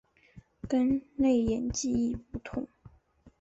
[0.67, 2.67] 跟内隐记忆不同。